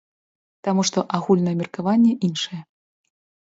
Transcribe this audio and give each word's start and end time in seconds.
Таму 0.67 0.85
што 0.87 1.03
агульнае 1.17 1.53
меркаванне 1.61 2.13
іншае. 2.29 2.61